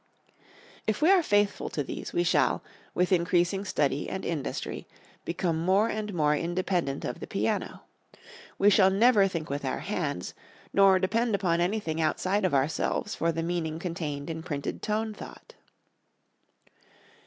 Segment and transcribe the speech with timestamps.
[0.87, 2.63] If we are faithful to these we shall,
[2.95, 4.87] with increasing study and industry,
[5.25, 7.83] become more and more independent of the piano.
[8.57, 10.33] We shall never think with our hands,
[10.73, 15.53] nor depend upon anything outside of ourselves for the meaning contained in printed tone thought.